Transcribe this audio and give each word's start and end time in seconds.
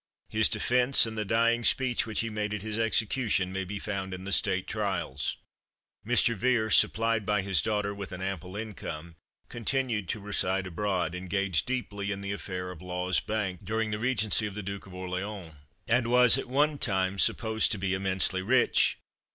His 0.29 0.49
defence, 0.49 1.05
and 1.05 1.15
the 1.15 1.23
dying 1.23 1.63
speech 1.63 2.07
which 2.07 2.21
he 2.21 2.31
made 2.31 2.55
at 2.55 2.63
his 2.63 2.79
execution, 2.79 3.53
may 3.53 3.63
be 3.63 3.77
found 3.77 4.15
in 4.15 4.23
the 4.23 4.31
State 4.31 4.65
Trials. 4.65 5.37
Mr. 6.03 6.33
Vere, 6.33 6.71
supplied 6.71 7.23
by 7.23 7.43
his 7.43 7.61
daughter 7.61 7.93
with 7.93 8.11
an 8.11 8.19
ample 8.19 8.55
income, 8.55 9.15
continued 9.47 10.09
to 10.09 10.19
reside 10.19 10.65
abroad, 10.65 11.13
engaged 11.13 11.67
deeply 11.67 12.11
in 12.11 12.21
the 12.21 12.31
affair 12.31 12.71
of 12.71 12.81
Law's 12.81 13.19
bank 13.19 13.59
during 13.63 13.91
the 13.91 13.99
regency 13.99 14.47
of 14.47 14.55
the 14.55 14.63
Duke 14.63 14.87
of 14.87 14.95
Orleans, 14.95 15.53
and 15.87 16.07
was 16.07 16.35
at 16.35 16.47
one 16.47 16.79
time 16.79 17.19
supposed 17.19 17.71
to 17.71 17.77
be 17.77 17.93
immensely 17.93 18.41
rich. 18.41 18.97